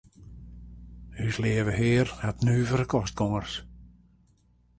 [1.25, 3.53] Us Leave Hear hat nuvere kostgongers.